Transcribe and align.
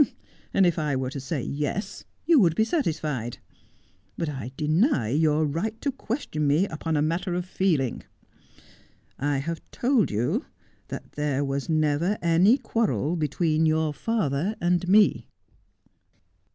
'And 0.55 0.65
if 0.65 0.79
I 0.79 0.95
were 0.95 1.11
to 1.11 1.19
say 1.19 1.43
yes, 1.43 2.05
you 2.25 2.39
would 2.39 2.55
be 2.55 2.63
satisfied. 2.63 3.37
But 4.17 4.29
1 4.29 4.53
deny 4.57 5.09
your 5.09 5.45
right 5.45 5.79
to 5.79 5.91
question 5.91 6.47
me 6.47 6.65
upon 6.65 6.97
a 6.97 7.03
matter 7.03 7.35
of 7.35 7.45
feeling. 7.45 8.01
I 9.19 9.37
have 9.37 9.61
told 9.69 10.09
you 10.09 10.45
that 10.87 11.11
there 11.11 11.45
was 11.45 11.69
never 11.69 12.17
any 12.19 12.57
quarrel 12.57 13.15
between 13.15 13.67
your 13.67 13.93
father 13.93 14.55
and 14.59 14.87
me.' 14.87 15.27